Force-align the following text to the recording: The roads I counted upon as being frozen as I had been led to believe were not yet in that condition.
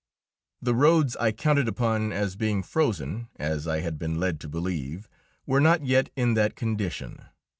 The 0.63 0.73
roads 0.73 1.15
I 1.17 1.31
counted 1.31 1.67
upon 1.67 2.11
as 2.11 2.35
being 2.35 2.63
frozen 2.63 3.27
as 3.35 3.67
I 3.67 3.81
had 3.81 3.99
been 3.99 4.19
led 4.19 4.39
to 4.39 4.49
believe 4.49 5.07
were 5.45 5.61
not 5.61 5.85
yet 5.85 6.09
in 6.15 6.33
that 6.33 6.55
condition. 6.55 7.25